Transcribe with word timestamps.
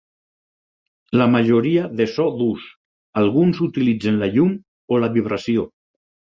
La 1.21 1.27
majoria 1.33 1.83
de 1.99 2.07
so 2.15 2.25
d'ús; 2.41 2.65
alguns 3.23 3.63
utilitzen 3.69 4.21
la 4.25 4.33
llum 4.35 4.59
o 4.97 5.03
la 5.07 5.15
vibració. 5.21 5.71